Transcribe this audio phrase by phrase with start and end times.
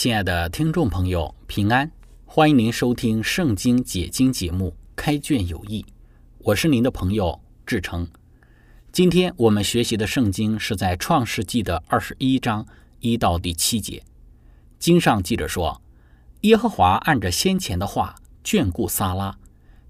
[0.00, 1.92] 亲爱的听众朋友，平安！
[2.24, 5.82] 欢迎您收听《圣经解经》节目《开卷有益》，
[6.38, 8.08] 我是您的朋友志成。
[8.90, 12.66] 今天我们学习的圣经是在《创世纪》的二十一章
[13.00, 14.02] 一到第七节。
[14.78, 15.82] 经上记着说
[16.48, 19.36] ：“耶和华按着先前的话眷顾撒拉，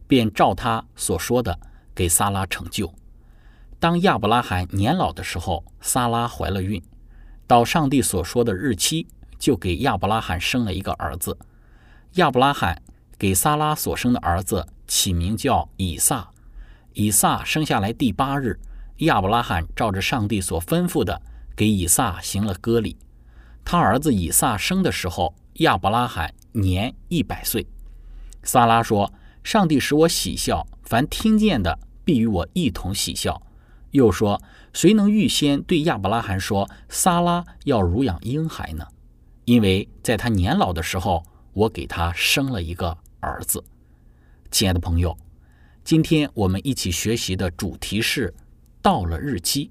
[0.08, 1.56] 便照他所说的
[1.94, 2.92] 给撒拉成就。
[3.78, 6.82] 当亚伯拉罕年老的时候，撒拉怀了孕，
[7.46, 9.06] 到上帝所说的日期。”
[9.40, 11.36] 就给亚伯拉罕生了一个儿子，
[12.12, 12.80] 亚伯拉罕
[13.18, 16.30] 给撒拉所生的儿子起名叫以撒。
[16.92, 18.60] 以撒生下来第八日，
[18.98, 21.22] 亚伯拉罕照着上帝所吩咐的，
[21.56, 22.96] 给以撒行了割礼。
[23.64, 27.66] 他儿子以撒生的时候，亚伯拉罕年一百岁。
[28.42, 33.40] 撒拉说：“上帝使我喜笑，凡听见的必与我一同喜笑。”
[33.92, 38.86] 又说：“谁能预先对亚伯拉罕说，撒拉要乳养婴孩呢？”
[39.44, 43.62] 因为在他年老的时候，我给他生了一个儿子。
[44.50, 45.16] 亲爱的朋友，
[45.84, 48.32] 今天我们一起学习的主题是
[48.82, 49.70] “到了日期”。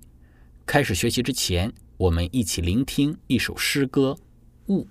[0.65, 4.17] 开始学习之前，我们一起聆听一首诗歌
[4.73, 4.85] 《雾》。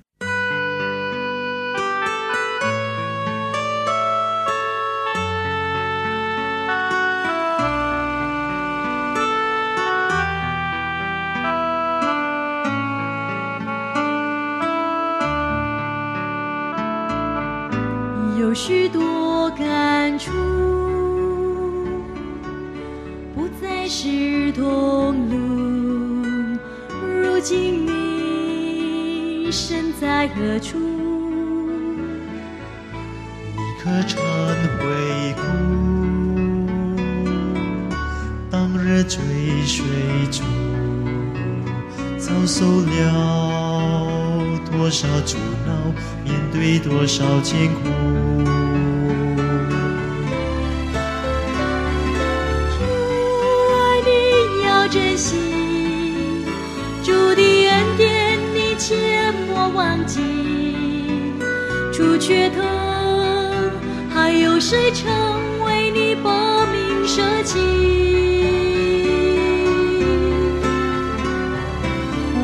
[20.18, 20.32] 处，
[23.34, 26.58] 不再是同路。
[27.00, 30.76] 如今你身在何处？
[33.54, 34.20] 你可曾
[34.78, 34.84] 回
[35.36, 35.40] 顾
[38.50, 39.20] 当日追
[39.64, 39.84] 随
[40.32, 40.44] 中，
[42.18, 45.70] 遭受了多少阻挠，
[46.24, 47.78] 面对多少艰苦？
[54.90, 55.36] 珍惜
[57.02, 60.20] 主的恩典，你切莫忘记。
[61.92, 62.62] 除却他，
[64.08, 65.10] 还有谁曾
[65.64, 67.58] 为你把命舍弃？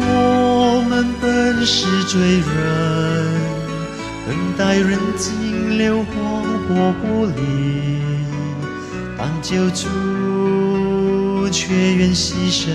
[0.07, 3.41] 我们本是罪人，
[4.27, 8.03] 等待人尽流荒火不离，
[9.17, 9.89] 当救主。
[11.55, 12.69] 却愿牺牲，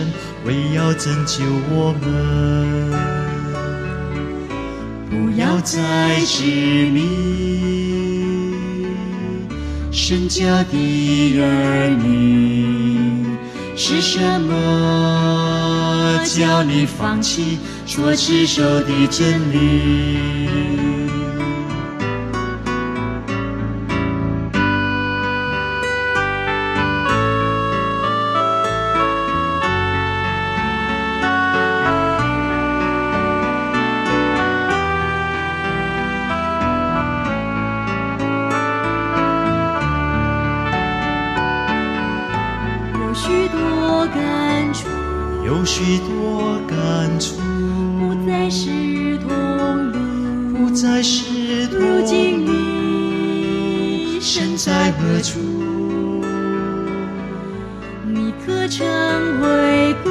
[0.45, 2.07] 为要拯救我们。
[5.09, 6.45] 不要再执
[6.93, 6.97] 迷
[9.91, 13.25] 身家的儿女，
[13.75, 21.08] 是什么叫你放弃所持守的真理？
[46.67, 47.35] 感触，
[47.99, 48.69] 不再是
[49.19, 49.29] 同
[49.91, 49.97] 路，
[50.57, 51.85] 不再是同路。
[51.85, 55.39] 如今你身在何处？
[58.05, 58.85] 你可曾
[59.39, 60.09] 回顾？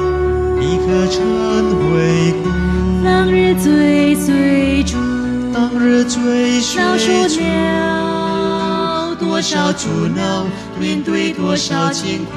[0.59, 1.17] 你可曾
[1.91, 2.49] 回顾？
[3.03, 4.97] 当日追随主，
[5.53, 7.07] 当日追随主，遭受
[7.39, 10.45] 了多少阻挠，
[10.79, 12.31] 面对多少艰苦。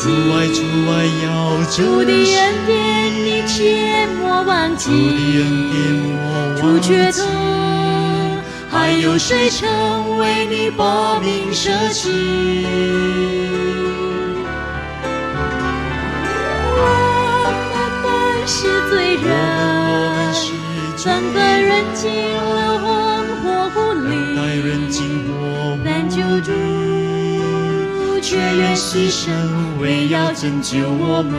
[0.00, 0.62] 主爱主
[0.92, 0.92] 爱
[1.24, 1.26] 要
[1.72, 2.72] 主的珍惜，恩典
[3.12, 4.84] 你切莫忘记。
[4.86, 6.14] 主的恩典莫
[6.62, 6.86] 忘记。
[7.10, 7.26] 疼，
[8.70, 12.64] 还有谁曾为你把命舍弃？
[16.76, 16.80] 我
[17.74, 17.74] 们
[18.04, 18.06] 本
[18.46, 18.56] 是
[18.90, 19.26] 罪人，
[20.32, 20.54] 是罪
[20.96, 22.86] 怎该人尽了惶
[23.42, 23.76] 惑不
[24.36, 24.38] 待
[28.38, 29.26] 却愿牺牲，
[29.80, 31.34] 为要拯救我们。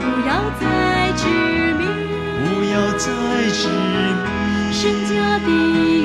[0.00, 1.28] 不要再执
[1.76, 1.84] 迷，
[2.40, 3.04] 不要再
[3.52, 4.26] 执迷，
[4.72, 5.12] 神家
[5.44, 5.46] 的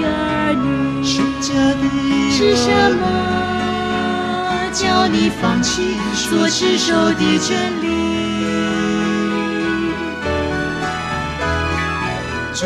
[0.04, 0.08] 儿
[0.54, 1.48] 女神家
[1.80, 1.84] 的
[2.30, 2.68] 是什
[3.00, 3.02] 么？
[4.74, 7.86] 叫你放弃所持守的真理？
[12.54, 12.66] 主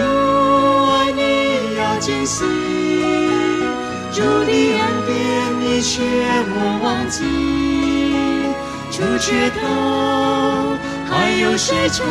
[0.89, 2.43] 爱你要珍惜，
[4.11, 4.66] 主的
[5.81, 6.01] 却
[6.49, 7.23] 莫忘记。
[8.89, 10.77] 主却疼，
[11.07, 12.05] 还有谁曾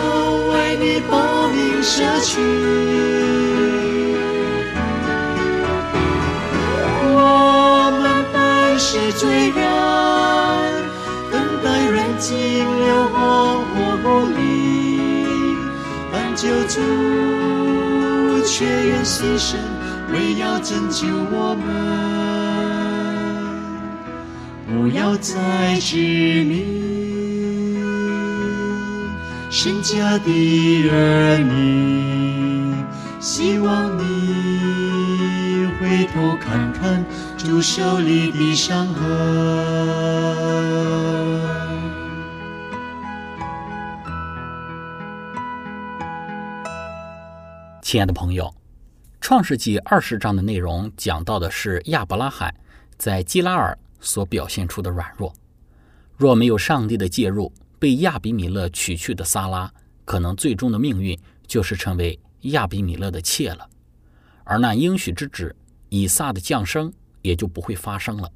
[0.51, 2.39] 为你把命舍去？
[7.19, 9.59] 我们本是罪人，
[11.33, 11.35] 等
[11.65, 13.17] 待人尽流惶
[13.73, 14.05] 惑不
[14.39, 14.39] 离，
[16.13, 16.79] 但救主
[18.45, 19.57] 却愿牺牲，
[20.13, 22.26] 为要拯救我们。
[24.77, 26.63] 不要再执迷，
[29.51, 32.75] 神家的儿女，
[33.19, 37.03] 希望你回头看看
[37.39, 39.03] 主手里的伤痕。
[47.81, 48.45] 亲爱的朋友，
[49.23, 52.55] 《创世纪》二十章的内容讲到的是亚伯拉罕
[52.99, 55.33] 在基拉尔所表现出的软弱。
[56.17, 59.73] 若没有上帝的介入，被亚比米勒娶去的撒拉，
[60.05, 63.69] 可能最终的命运就是成为亚比米勒的妾了，
[64.45, 65.55] 而那应许之子
[65.89, 68.31] 以撒的降生也就不会发生了。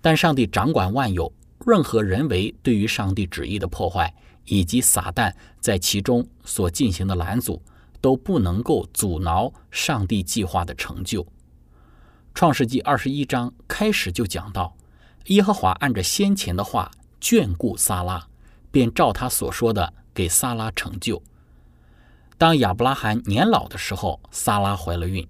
[0.00, 1.30] 但上帝掌管万有，
[1.66, 4.12] 任何人为对于上帝旨意的破坏，
[4.44, 7.60] 以及撒旦在其中所进行的拦阻，
[8.00, 11.26] 都不能够阻挠上帝计划的成就。
[12.36, 14.76] 创世纪二十一章开始就讲到，
[15.28, 18.28] 耶和华按着先前的话眷顾撒拉，
[18.70, 21.22] 便照他所说的给撒拉成就。
[22.36, 25.26] 当亚伯拉罕年老的时候，撒拉怀了孕，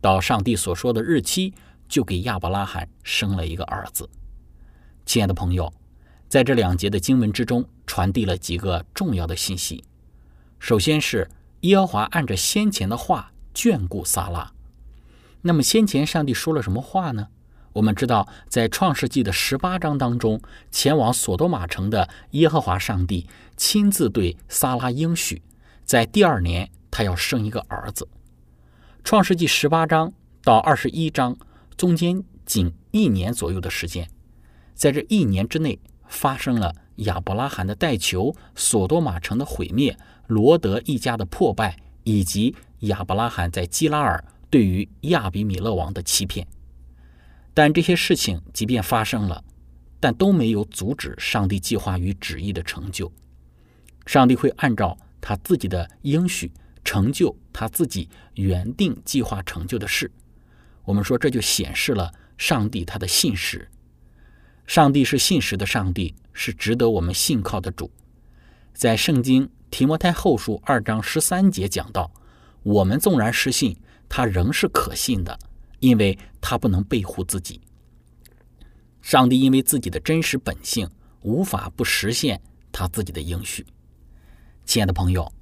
[0.00, 1.54] 到上帝所说的日期，
[1.88, 4.10] 就给亚伯拉罕生了一个儿子。
[5.06, 5.72] 亲爱的朋友，
[6.28, 9.84] 在这两节的经文之中，传递了几个重要的信息。
[10.58, 11.30] 首先是
[11.60, 14.52] 耶和华按着先前的话眷顾撒拉。
[15.42, 17.28] 那么先前上帝说了什么话呢？
[17.72, 20.40] 我们知道，在创世纪的十八章当中，
[20.70, 25.40] 前往索多玛城的耶和华上帝亲自对撒拉应许，
[25.84, 28.08] 在第二年他要生一个儿子。
[29.04, 31.36] 创世纪十八章到二十一章
[31.76, 34.10] 中间仅一年左右的时间，
[34.74, 35.78] 在这一年之内，
[36.08, 39.96] 发生了亚伯拉罕的代求、索多玛城的毁灭、
[40.26, 46.46] 罗德一家的破败，以及亚伯拉罕在基拉尔对于亚比米勒王的欺骗。
[47.54, 49.42] 但这些事情即便发生了，
[49.98, 53.10] 但都没有阻止上帝计划与旨意的成就。
[54.06, 56.50] 上帝会按照他自己的应许
[56.84, 60.10] 成就他自己原定计划成就的事。
[60.84, 63.68] 我们说这就显示了上帝他的信实。
[64.66, 67.90] 上帝是信实的上帝，是值得我们信靠的主。
[68.72, 72.10] 在圣经提摩太后书二章十三节讲到
[72.62, 73.76] ：“我们纵然失信，
[74.10, 75.38] 他仍是可信的，
[75.78, 77.62] 因为他不能背护自己。”
[79.00, 80.86] 上帝因为自己的真实本性，
[81.22, 83.64] 无法不实现他自己的应许。
[84.66, 85.32] 亲爱的朋友，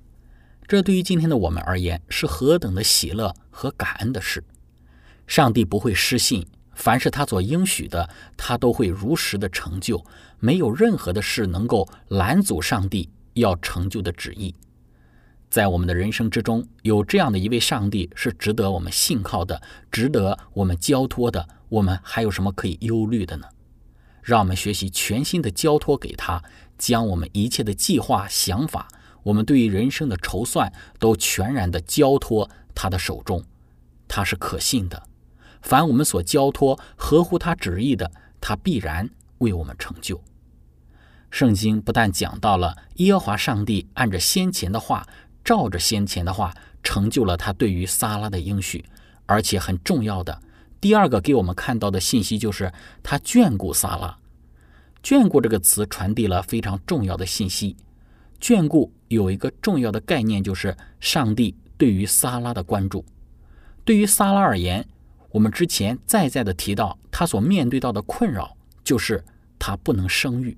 [0.68, 4.44] 这对于今天的我们而言是何等的喜乐和感恩的事！
[5.26, 10.04] 上帝不会失信，凡是他所应许的，他都会如实的成就，
[10.38, 14.54] 没有任何的事能够拦阻上帝要成就的旨意。
[15.50, 21.49] 在我们的人生之中，有这样的一位上帝是值得我们信靠的，值得我们交托的。
[21.71, 23.47] 我们还有什么可以忧虑的呢？
[24.23, 26.43] 让我们学习全新的交托给他，
[26.76, 28.88] 将我们一切的计划、想法，
[29.23, 33.43] 我们对于人生的筹算，都全然的交托他的手中。
[34.07, 35.02] 他是可信的，
[35.61, 40.23] 凡我们所交托、合乎他旨意的，他必然为我们成就。
[41.31, 45.07] 圣经不但讲到了耶和华上帝按着先前的话，
[45.45, 48.85] 照着先前的话成就了他对于撒拉的应许，
[49.26, 50.40] 而且很重要的
[50.80, 54.18] 第二个给我们看到的信息就是他眷顾撒拉，
[55.02, 57.76] 眷顾这个词传递了非常重要的信息。
[58.40, 63.04] 眷顾有一个重要的概念，就是上帝对于撒拉的关注。
[63.85, 64.87] 对于撒拉而言，
[65.30, 69.25] 我们之前再再的提到，他所面对到的困扰就是
[69.59, 70.57] 他不能生育。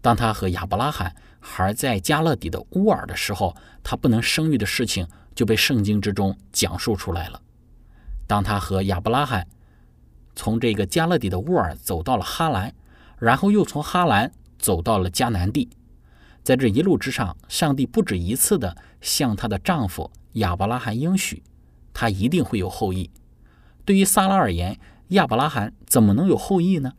[0.00, 7.40] 当他和亚伯拉罕还在加勒底的乌尔的时候，他不能生育的事情就被圣经之中讲述出来了。
[8.26, 9.46] 当他和亚伯拉罕
[10.34, 12.74] 从这个加勒底的乌尔走到了哈兰，
[13.18, 15.68] 然后又从哈兰走到了迦南地，
[16.42, 21.42] 在这一路之上，上帝不止一次的向她的丈夫亚伯拉罕应许，
[21.92, 23.10] 他一定会有后裔。
[23.84, 24.78] 对于撒拉而言，
[25.08, 26.92] 亚伯拉罕怎么能有后裔呢？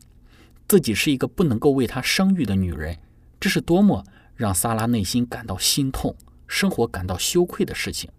[0.66, 2.98] 自己是一个不能够为他生育的女人，
[3.38, 4.04] 这是多么
[4.40, 6.16] 让萨拉内心感到心痛、
[6.46, 8.10] 生活感到羞愧的事情。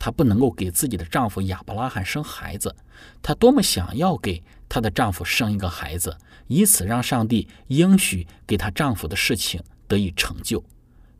[0.00, 2.74] 她不能够给自己的丈夫亚伯拉罕生孩子，
[3.22, 6.18] 她多么想要给她的丈夫生一个孩子，
[6.48, 10.60] 以此让上帝应许给她丈夫的事情得以成就，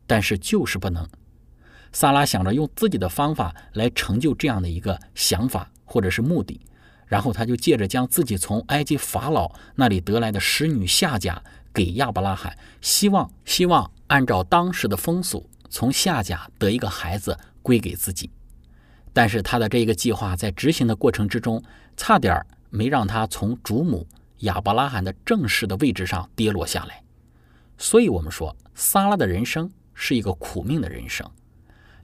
[0.05, 1.07] 但是就是不能。
[1.93, 6.59] 萨拉想着用自己的方法来成就这样的一个想法或者是目的，
[7.07, 11.41] 然后她就借着将自己从埃及法老那里得来的使女夏甲
[11.75, 18.31] 给亚伯拉罕，希望希望按照当时的风俗，从夏甲得一个孩子归给自己。
[19.11, 21.61] 但是他的这个计划在执行的过程之中，
[21.97, 24.07] 差点没让他从主母
[24.39, 27.03] 亚伯拉罕的正式的位置上跌落下来。
[27.77, 31.29] 所以，我们说，撒拉的人生是一个苦命的人生，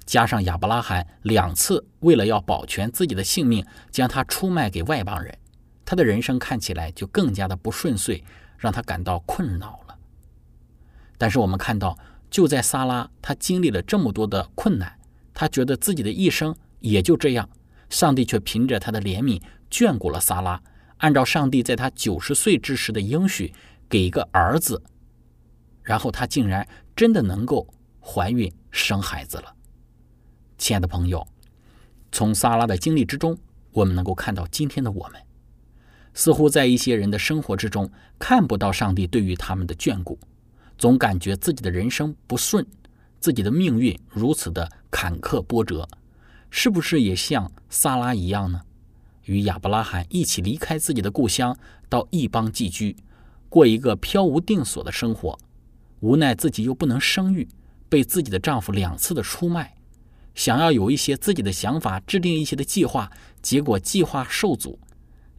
[0.06, 5.38] 加上亚伯拉罕两次为了要保全自己的性命，将他出卖给外邦人，
[5.86, 8.24] 他的人生看起来就更加的不顺遂，
[8.62, 9.98] 让他感到困扰了。
[11.18, 11.98] 但是，我们看到，
[12.30, 14.98] 就在撒拉他经历了这么多的困难，
[15.34, 16.56] 他觉得自己的一生。
[16.80, 17.48] 也就这样，
[17.90, 19.40] 上帝却凭着他的怜悯
[19.70, 20.60] 眷顾了撒拉，
[20.98, 23.54] 按照上帝在他九十岁之时的应许，
[23.88, 24.82] 给一个儿子，
[25.84, 27.68] 然后他竟然真的能够
[28.00, 29.56] 怀孕生孩子了。
[30.58, 31.28] 亲爱的朋友，
[32.12, 33.38] 从撒拉的经历之中，
[33.72, 35.22] 我们能够看到今天的我们，
[36.14, 37.90] 似乎在一些人的生活之中
[38.20, 40.20] 看不到上帝对于他们的眷顾，
[40.78, 42.66] 总感觉自己的人生不顺，
[43.20, 45.88] 自己的命运如此的坎坷波折。
[46.50, 48.62] 是不是也像萨拉一样呢？
[49.26, 52.98] 与亚伯拉罕一起离开自己的故乡，到异邦寄居，
[53.48, 55.40] 过一个飘无定所的生活。
[56.02, 57.48] 无奈自己又不能生育，
[57.88, 59.76] 被自己的丈夫两次的出卖。
[60.34, 63.10] 想要有一些自己的想法，制定一些的计划，
[63.42, 64.80] 结果计划受阻，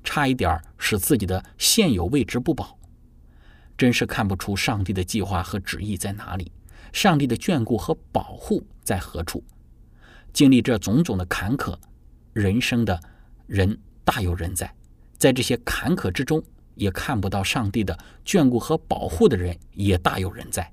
[0.05, 2.79] 差一点使自己的现有位置不保。
[3.77, 6.53] 真是看不出上帝的计划和旨意在哪里，
[6.93, 9.43] 上帝的眷顾和保护在何处。
[10.33, 11.77] 经历这种种的坎坷，
[12.33, 13.01] 人生的
[13.47, 14.73] 人大有人在，
[15.19, 16.43] 在这些坎坷之中，
[16.75, 20.71] 也看不到上帝的眷顾和保护的人也大有人在。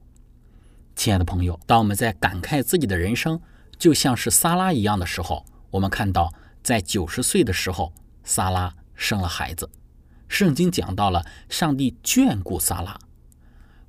[0.95, 3.39] 亲爱的朋友，当我们在感慨自己的人生
[3.77, 6.31] 就像是撒拉一样的时候，我们看到
[6.61, 7.91] 在九十岁的时候，
[8.23, 9.67] 撒拉生了孩子。
[10.27, 12.99] 圣经讲到了上帝眷顾撒拉。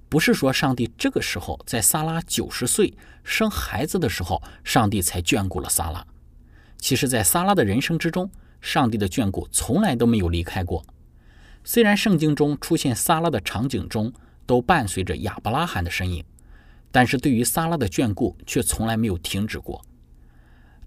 [0.09, 6.07] 不是说上帝这个时候在撒拉九十岁生孩子的时候，上帝才眷顾了撒拉。
[6.79, 10.83] 其实，在撒拉的人生之中，上帝的眷顾从来都没有离开过。
[11.63, 14.11] 虽然圣经中出现撒拉的场景中
[14.47, 16.25] 都伴随着亚伯拉罕的身影，
[16.91, 19.85] 但是对于撒拉的眷顾却从来没有停止过。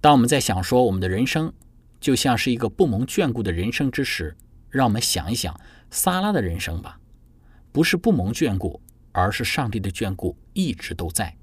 [0.01, 1.53] 当我们在想说我们的人生
[2.03, 4.35] 就像是一个不蒙眷顾的人生之时，
[4.69, 5.57] 让我们想一想
[5.89, 6.99] 萨拉的人生吧，
[7.71, 8.81] 不是不蒙眷顾。
[9.15, 11.37] 而是上帝的眷顾一直都在。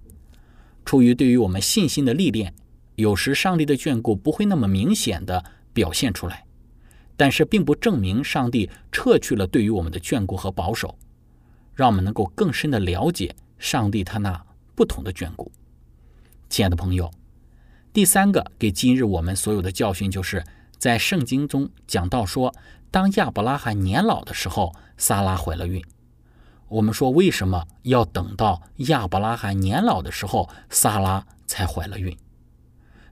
[0.84, 2.52] 出于对于我们信心的历练，
[2.96, 6.44] 有时上帝的眷顾不会那么明显的表现出来，
[7.16, 10.98] 但是并不证明上帝撤去了对于我们的眷顾和保守，
[11.76, 15.52] 让我们能够更深的了解上帝他那不同的眷顾。
[16.48, 17.08] 亲爱的朋友，
[17.92, 20.44] 第三个给今日我们所有的教训，就是
[20.78, 22.54] 在圣经中讲到说，
[22.88, 25.84] 当亚伯拉罕年老的时候，撒拉怀了孕。
[26.68, 32.16] 我们说，为什么要等到亚伯拉罕年老的时候，撒拉才怀了孕？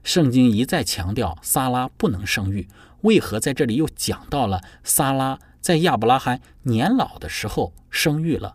[0.01, 2.69] 圣经一再强调撒拉不能生育，
[3.01, 8.53] 为何在这里又讲到了撒拉在亚伯拉罕年老的时候生育了？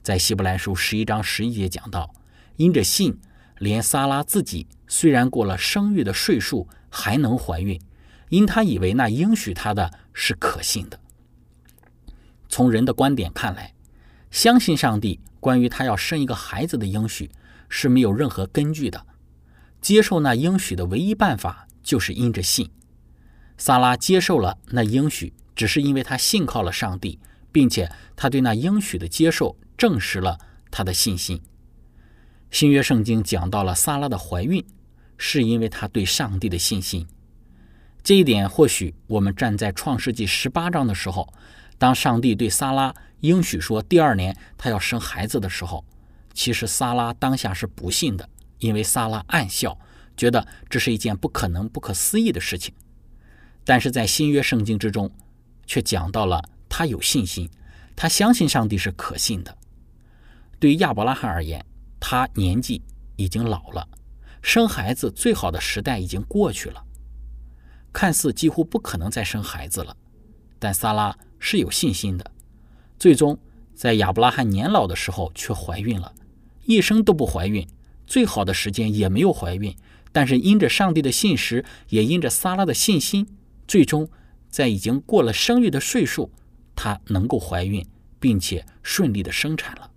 [0.00, 2.14] 在希伯来书十一章十一节讲到，
[2.54, 3.18] 因着信，
[3.58, 7.80] 连萨拉自己虽然过了生育的岁数，还能怀孕，
[8.28, 10.98] 因他以为那应许他的是可信的。
[12.48, 13.74] 从人的观点看来，
[14.30, 17.30] 相信上帝关于他要生一个孩子的应许
[17.68, 19.04] 是没有任何根据的。
[19.80, 22.70] 接受那应许的唯一办法就是因着信。
[23.56, 27.18] 萨拉接受了那应许，只是因为他信靠了上帝，
[27.52, 30.38] 并且他对那应许的接受证实了
[30.70, 31.40] 他的信心。
[32.50, 34.64] 新约圣经讲到了撒拉的怀孕，
[35.16, 37.06] 是因为她对上帝的信心。
[38.02, 41.32] 这一点或许我们站在创世纪十八章的时候，
[41.76, 45.84] 当上帝对撒拉应许说第二年他要生孩子的时候，
[46.32, 48.28] 其实撒拉当下是不信的，
[48.60, 49.78] 因为撒拉暗笑，
[50.16, 52.72] 觉得这是一件不可能、不可思议的事情。
[53.64, 55.10] 但是在新约圣经之中，
[55.66, 57.50] 却讲到了他有信心，
[57.94, 59.58] 他相信上帝是可信的。
[60.58, 61.62] 对于亚伯拉罕而言，
[62.00, 62.82] 他年纪
[63.16, 63.88] 已经老了，
[64.42, 66.84] 生孩子最好的时代已经过去了。
[67.92, 69.96] 看似几乎不可能再生孩子了，
[70.58, 72.30] 但萨拉是有信心的。
[72.98, 73.38] 最终，
[73.74, 76.14] 在亚伯拉罕年老的时候却怀孕了，
[76.64, 77.66] 一生都不怀孕，
[78.06, 79.74] 最好的时间也没有怀孕。
[80.10, 83.26] 但是因着上帝的信实，也因着萨拉的信心，
[83.66, 84.08] 最终
[84.48, 86.30] 在已经过了生育的岁数，
[86.74, 87.86] 她能够怀孕，
[88.18, 89.90] 并且顺利的生产了。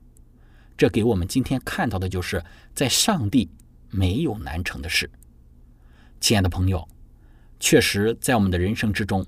[0.82, 3.48] 这给我们今天看到的就是在上帝
[3.92, 5.08] 没有难成的事。
[6.20, 6.90] 亲爱的朋友。
[7.60, 9.24] 确实，在我们的人生之中，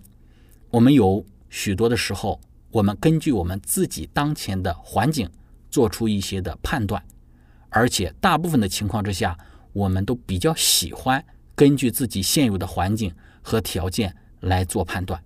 [0.72, 2.42] 我们有许多的时候，
[2.72, 5.30] 我们根据我们自己当前的环境
[5.70, 7.06] 做出一些的判断，
[7.70, 9.38] 而且大部分的情况之下，
[9.74, 15.24] 我们都比较喜欢根据自己现有的环境和条件来做判断。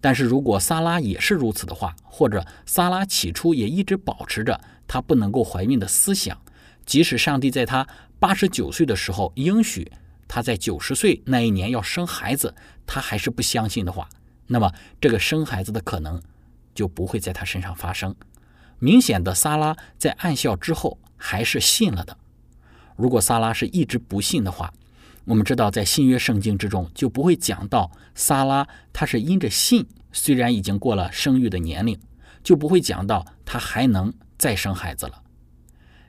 [0.00, 6.40] 但是如果萨拉也是如此的话，或者萨拉起初也一直保持着她不能够怀孕的思想，
[6.84, 7.86] 即使上帝在她
[8.18, 9.90] 八十九岁的时候应许。
[10.26, 12.54] 他在九十岁那一年要生孩子，
[12.86, 14.08] 他还是不相信的话，
[14.46, 16.20] 那么这个生孩子的可能
[16.74, 18.16] 就不会在他身上发生。
[18.78, 22.16] 明显的，萨拉在暗笑之后还是信了的。
[22.96, 24.72] 如果萨拉是一直不信的话，
[25.26, 32.00] 我们知道在新约圣经之中就不会讲到萨拉他是因着信，虽然已经过了生育的年龄，
[32.42, 35.22] 就不会讲到他还能再生孩子了。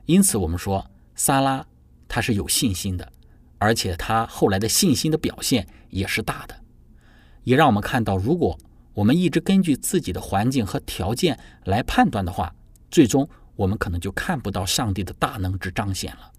[0.06, 1.66] 因此，我们说萨拉
[2.08, 3.12] 他是有信心的。
[3.58, 6.56] 而且他后来的信心的表现也是大的，
[7.46, 8.60] 也让我们看到，如果
[8.94, 12.54] 我们一直根据自己的环境和条件来判断的话，
[12.92, 16.32] 最终我们可能就看不到上帝的大能之彰显了。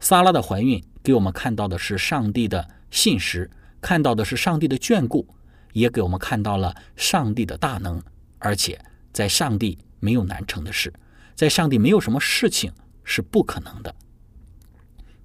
[0.00, 5.26] 撒拉的怀孕给我们看到的是上帝的信实，看到的是上帝的眷顾，
[5.72, 8.00] 也给我们看到了上帝的大能。
[8.38, 8.80] 而且
[9.12, 10.92] 在上帝没有难成的事，
[11.34, 12.72] 在上帝没有什么事情
[13.04, 13.94] 是不可能的。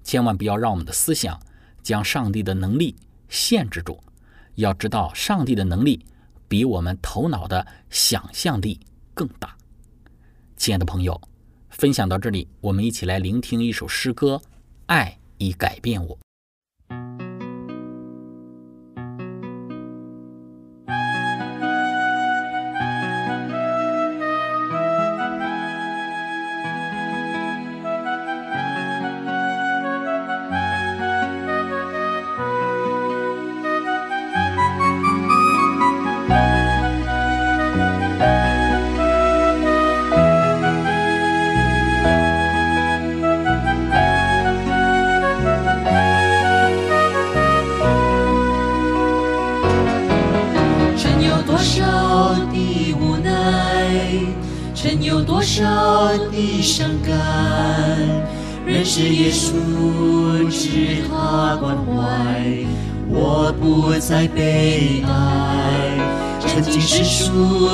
[0.02, 1.40] 千万不要让我们的思想
[1.82, 2.94] 将上帝的能力
[3.28, 3.98] 限制住。
[4.56, 6.04] 要知道，上帝的能力
[6.46, 8.78] 比我们头脑的想象力
[9.12, 9.56] 更大。
[10.56, 11.20] 亲爱的朋友，
[11.70, 14.36] 分享到这里，我们一起来聆听一首诗歌：
[14.86, 16.16] 《爱已改变我》。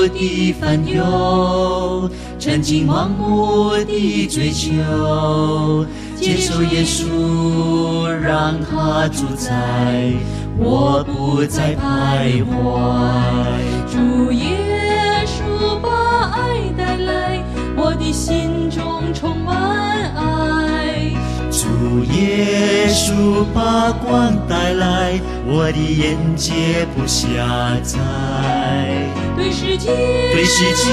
[0.02, 5.84] 我的烦忧，曾经盲目的追求，
[6.16, 10.14] 接受耶稣，让他主宰，
[10.56, 12.48] 我不再徘徊。
[13.92, 17.44] 主耶稣把爱带来，
[17.76, 18.82] 我的心中
[21.90, 27.26] 主耶稣把光带来，我的眼界不狭
[27.82, 27.98] 窄。
[29.36, 29.90] 对世界，
[30.32, 30.92] 对世界，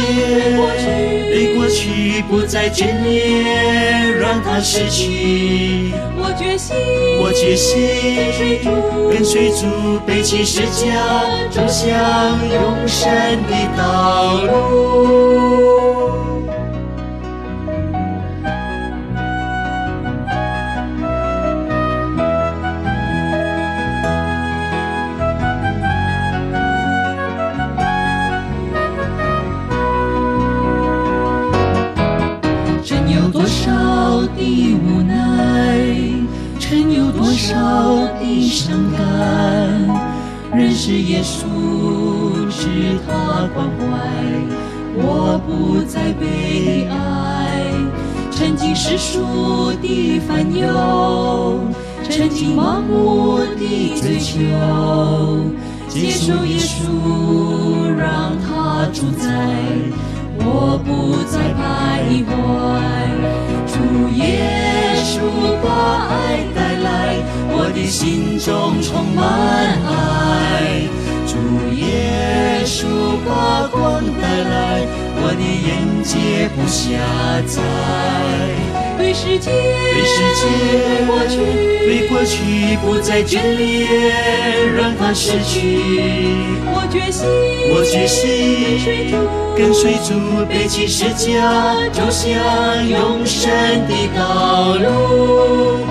[1.30, 5.94] 对过去不再眷恋，让它失去。
[6.18, 6.76] 我决心，
[7.22, 7.78] 我决心
[8.18, 10.98] 跟随主，跟随主，背起十字架，
[11.52, 11.88] 走向
[12.50, 13.08] 永生
[13.44, 15.87] 的道路。
[33.18, 33.72] 有多少
[34.38, 35.76] 的无奈，
[36.60, 37.56] 曾有多少
[38.20, 39.00] 的伤感，
[40.54, 41.46] 认识耶稣，
[42.48, 43.86] 知他关怀，
[44.96, 47.74] 我不再悲哀，
[48.32, 51.60] 曾经世俗的烦忧，
[52.10, 54.38] 曾经盲目的追求，
[55.90, 59.26] 接受耶稣，让他主宰，
[60.40, 62.32] 我不再徘徊。
[63.68, 63.76] 主
[64.16, 64.22] 耶
[65.04, 65.16] 稣
[65.64, 65.68] 把
[66.10, 66.14] 爱
[66.56, 66.88] 带来，
[67.50, 69.20] 我的心中充满
[69.86, 70.97] 爱。
[71.38, 72.88] 主耶稣
[73.24, 74.82] 把光带来，
[75.22, 76.98] 我的眼界不狭
[77.46, 77.62] 窄。
[78.98, 80.42] 对世界，对世界，
[80.90, 81.38] 对过去，
[81.86, 82.36] 对过去
[82.84, 83.86] 不再眷恋，
[84.76, 85.78] 让它逝去。
[86.66, 87.28] 我决心，
[87.72, 88.18] 我决心
[88.76, 89.14] 跟随主，
[89.56, 90.10] 跟随主，
[90.48, 92.26] 背起十架，走向
[92.90, 93.52] 永生
[93.88, 95.86] 的道路。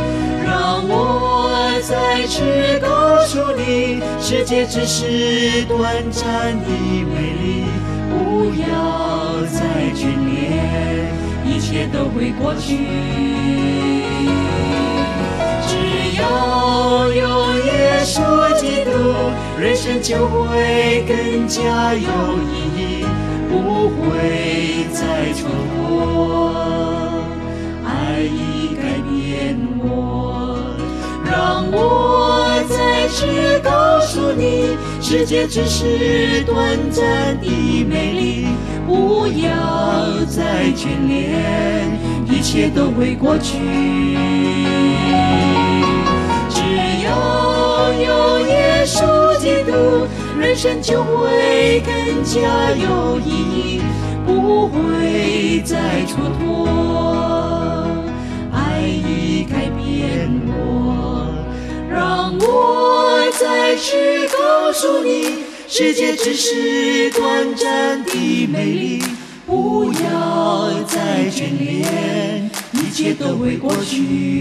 [1.89, 2.43] 让我再次
[2.81, 7.65] 告诉你，世界只是短暂的美丽，
[8.11, 8.67] 不要
[9.47, 9.61] 再
[9.95, 12.79] 眷恋，一切都会过去。
[15.69, 15.75] 只
[16.21, 18.15] 要有耶稣
[18.61, 18.91] 基督，
[19.61, 22.09] 人生就会更加有
[22.43, 23.07] 意义，
[23.49, 25.85] 不会再错过。
[27.85, 27.89] 爱
[28.23, 30.26] 已改变我，
[31.47, 38.49] 让我再次告诉你，世界只是短暂的美丽，
[38.85, 41.97] 不要再眷恋，
[42.29, 43.59] 一切都会过去。
[46.51, 46.59] 只
[47.05, 50.05] 要有耶稣基督，
[50.41, 52.41] 人生就会更加
[52.73, 53.83] 有意义，
[54.27, 55.79] 不会再
[56.09, 56.67] 蹉跎。
[58.53, 61.16] 爱已改变我，
[61.97, 69.03] 让我再次告诉你，世界只是短暂的美丽，
[69.47, 74.41] 不要再眷恋，一切都会过去。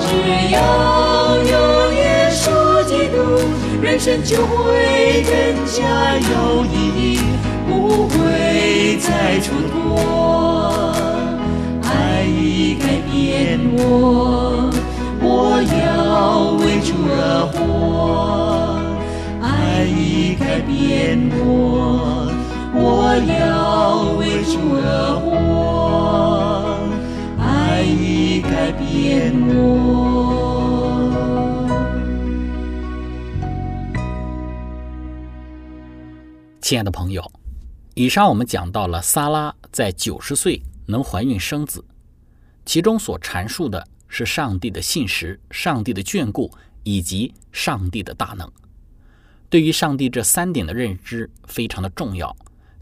[0.00, 0.08] 只
[0.50, 3.44] 要有耶稣基督，
[3.82, 5.34] 人生就会更
[5.66, 7.20] 加有意义，
[7.68, 9.76] 不会再蹉跎。
[11.84, 14.70] 爱已改变我，
[15.24, 18.80] 我要为主而活。
[19.40, 22.28] 爱已改变我，
[22.74, 26.76] 我要为主而活。
[27.38, 29.60] 爱已改变我。
[36.60, 37.22] 亲爱的朋友，
[37.94, 41.84] 以上我们讲到了萨拉在九十岁能怀孕生子，
[42.64, 48.52] 其中所阐述的是上帝的信实、上帝的眷顾以及上帝的大能。
[49.48, 52.36] 对于上帝这三点的认知非常的重要，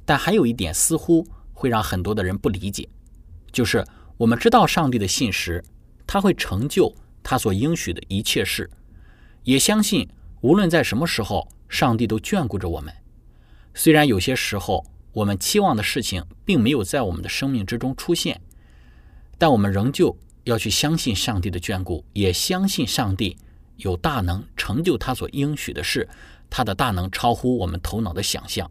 [0.04, 2.88] 但还有一点似乎会让很多的人不理解，
[3.52, 5.64] 就是我们知道上帝的信实，
[6.04, 8.68] 他会成就他所应许的一切事，
[9.44, 10.08] 也相信
[10.40, 12.92] 无论在什么时候，上帝都眷顾着我们。
[13.72, 18.40] 虽然有些时候我们期望的事情并没有在我们的生命之中出现，
[19.38, 20.16] 但我们仍旧
[20.50, 23.36] 要去相信上帝的眷顾，也相信上帝
[23.76, 26.08] 有大能成就他所应许的事，
[26.48, 28.70] 他的大能超乎我们头脑的想象。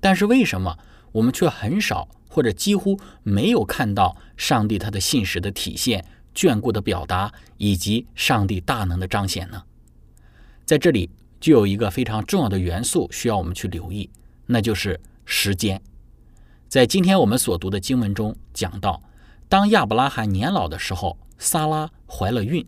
[0.00, 0.78] 但是为什么
[1.12, 9.62] 我们却很少或者几乎没有看到上帝他的信实的体现、眷顾的表达以及上帝大能的彰显呢？
[10.64, 11.10] 在这里。
[11.40, 14.08] 就有一个非常重要的元素需要我们去留意，
[14.46, 15.78] 那就是时间。
[16.70, 19.02] 在今天我们所读的经文中讲到，
[19.48, 22.66] 当亚伯拉罕年老的时候，撒拉怀了孕，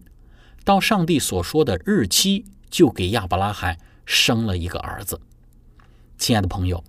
[0.64, 5.20] 到上帝所说的日期，就给亚伯拉罕生了一个儿子。
[6.18, 6.82] 亲爱的朋友，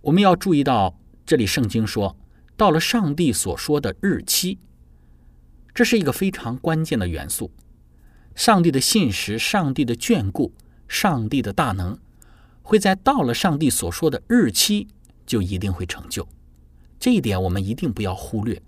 [0.00, 2.16] 我们要注意到，这里圣经说
[2.56, 4.58] 到了上帝所说的日期，
[5.74, 7.50] 这是一个非常关键的元素。
[8.34, 10.52] 上帝的信实，上帝的眷顾。
[10.88, 11.98] 上帝的大能
[12.60, 14.88] 会在到了上帝所说的日期
[15.24, 16.28] 就一定会成就，
[17.00, 18.60] 这一点我们一定不要忽略。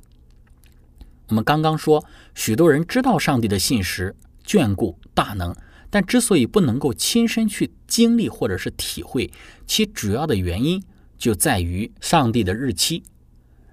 [1.35, 4.15] 我们刚刚说，许多人知道上帝的信实、
[4.47, 5.53] 眷顾、大能，
[5.91, 9.29] 但之所以不能够亲身去经历或者是体会，
[9.67, 10.81] 其主要的原因
[11.19, 13.03] 就在于上帝的日期。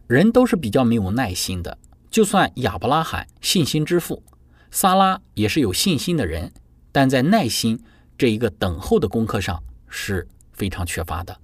[0.08, 1.78] 人都是比较没有耐心的，
[2.10, 4.24] 就算亚伯拉罕信心之父，
[4.72, 6.52] 撒拉也是有信心的人，
[6.92, 7.80] 但在耐心。
[8.18, 11.40] 这一个等候的功课上是非常缺乏的，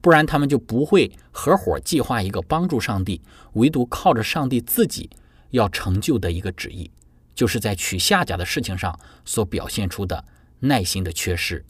[0.00, 3.20] 不然他们就不会合伙计划一个帮助上帝，
[3.52, 5.08] 唯独靠着上帝自己
[5.50, 6.90] 要成就的一个旨意，
[7.34, 10.24] 就是在取下甲的事情上所表现出的
[10.60, 11.64] 耐心的缺失。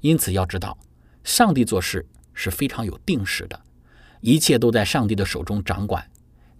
[0.00, 0.76] 因此要知道，
[1.24, 3.60] 上帝做事是非常有定时的，
[4.20, 6.08] 一切都在上帝的手中掌管。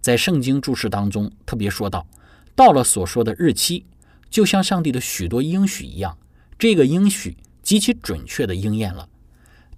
[0.01, 2.07] 在圣经注释当中特别说到，
[2.55, 3.87] 到了所说的日期，
[4.29, 6.19] 就像上帝的许多应许一样，
[6.59, 9.09] 这个应许极其准确的应验了。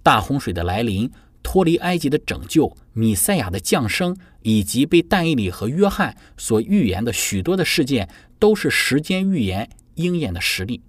[0.01, 1.11] 大洪水的来临、
[1.45, 10.81] 脱离埃及的拯救、米赛亚的降生，以及被但以理和约翰所预言的许多的事件，都是时间预言应验的实例。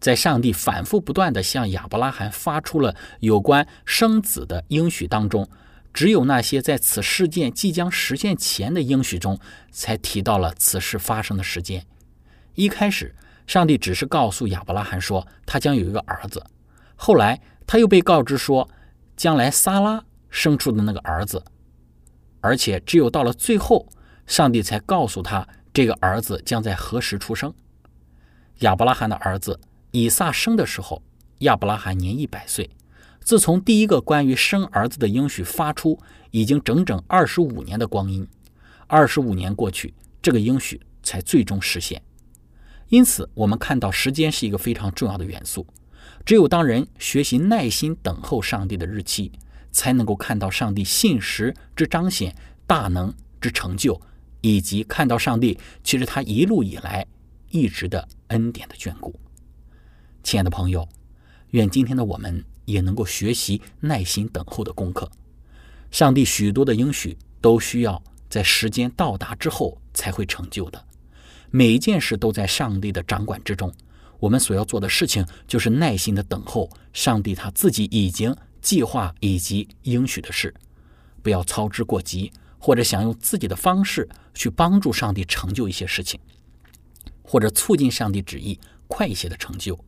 [0.00, 5.48] 在上帝反复不断地向亚伯拉罕发出了有关生子的应许当中，
[5.94, 9.38] 只有那些在此事件即将实现前的应许中，
[9.70, 11.86] 才提到了此事发生的时间。
[12.54, 13.14] 一开始，
[13.46, 16.44] 上帝只是告诉亚伯拉罕说他将有一个儿子，
[16.96, 18.68] 后来他又被告知说
[19.18, 21.42] 将来撒拉生出的那个儿子，
[22.40, 23.88] 而且只有到了最后，
[24.26, 27.52] 上帝才告诉他这个儿子将在何时出生。
[28.60, 29.58] 亚伯拉罕的儿子。
[29.90, 31.02] 以撒生的时候，
[31.38, 32.70] 亚伯拉罕年一百岁。
[33.20, 35.98] 自从第一个关于生儿子的应许发出，
[36.30, 38.28] 已经整整二十五年的光阴。
[38.86, 42.02] 二十五年过去，这个应许才最终实现。
[42.88, 45.66] 因此，我们看到时间是一个非常重要的元素。
[46.24, 49.32] 只有当人学习耐心等候上帝的日期，
[49.72, 52.34] 才能够看到上帝信实之彰显、
[52.66, 54.00] 大能之成就，
[54.42, 57.06] 以及看到上帝其实他一路以来
[57.50, 59.18] 一直的恩典的眷顾。
[60.22, 60.86] 亲爱的朋友，
[61.50, 65.10] 愿今天的我们也能够学习耐心等候的功课。
[65.90, 70.84] 上帝许多的应许都需要在时间到达之后才会成就的，
[71.50, 73.72] 每一件事都在上帝的掌管之中。
[74.18, 80.52] 我们所要做的事情就是耐心的等候上帝他自己已经计划以及应许的事，
[81.22, 86.18] 不要操之过急，或者想用自己的方式去帮助上帝成就一些事情，
[87.22, 89.78] 或者促进上帝旨意快一些的成就。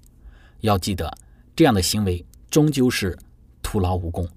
[0.61, 1.12] 要记得，
[1.57, 3.19] 这样的行为终究是
[3.62, 4.29] 徒劳无功。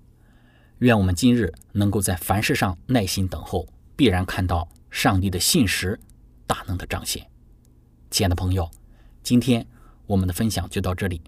[0.80, 6.00] 愿我们今日能够在凡事上耐心等候，必然看到上帝的信实、
[6.48, 7.26] 大能的彰显。
[8.10, 8.70] 亲爱的朋友，
[9.22, 9.66] 今天
[10.14, 11.20] 我们的分享就到这里。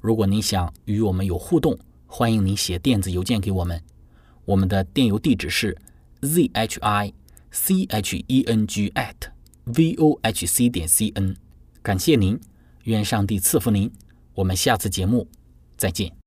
[0.00, 3.82] 如果您想与我们有互动，欢迎您写电子邮件给我们。
[4.44, 5.76] 我们的电邮地址是
[6.22, 7.12] z h i
[7.50, 9.16] c h e n g at
[9.64, 11.34] v o h c 点 c n。
[11.82, 12.38] 感谢您，
[12.84, 13.90] 愿上帝赐福您。
[14.34, 15.26] 我们下次节目
[15.76, 16.19] 再见。